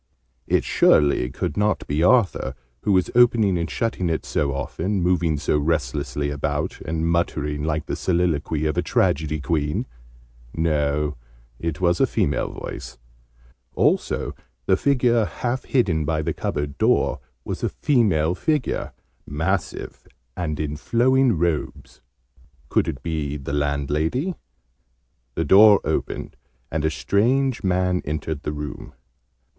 [0.47, 5.37] It surely could not be Arthur, who was opening and shutting it so often, moving
[5.37, 9.85] so restlessly about, and muttering like the soliloquy of a tragedy queen!
[10.55, 11.17] No,
[11.59, 12.97] it was a female voice.
[13.75, 14.33] Also
[14.65, 18.93] the figure half hidden by the cupboard door was a female figure,
[19.27, 22.01] massive, and in flowing robes.
[22.69, 24.33] Could it be the landlady?
[25.35, 26.37] The door opened,
[26.71, 28.93] and a strange man entered the room.